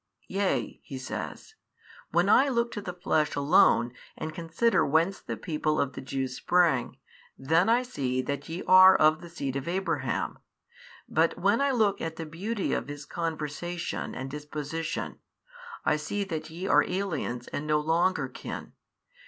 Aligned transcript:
Yea 0.29 0.79
(He 0.81 0.97
says) 0.97 1.53
when 2.09 2.27
I 2.27 2.49
look 2.49 2.71
to 2.71 2.81
the 2.81 2.91
flesh 2.91 3.35
alone 3.35 3.93
and 4.17 4.33
consider 4.33 4.83
whence 4.83 5.19
the 5.19 5.37
people 5.37 5.79
of 5.79 5.93
the 5.93 6.01
Jews 6.01 6.37
sprang, 6.37 6.97
then 7.37 7.69
I 7.69 7.83
see 7.83 8.23
that 8.23 8.49
ye 8.49 8.63
are 8.63 8.95
of 8.95 9.21
the 9.21 9.29
seed 9.29 9.55
of 9.57 9.67
Abraham, 9.67 10.39
but 11.07 11.37
when 11.37 11.61
I 11.61 11.69
look 11.69 12.01
at 12.01 12.15
the 12.15 12.25
beauty 12.25 12.73
of 12.73 12.87
his 12.87 13.05
conversation 13.05 14.15
and 14.15 14.31
disposition, 14.31 15.19
I 15.85 15.97
see 15.97 16.23
that 16.23 16.49
ye 16.49 16.65
are 16.67 16.81
aliens 16.83 17.47
and 17.49 17.67
no 17.67 17.79
longer 17.79 18.27
kin. 18.27 18.73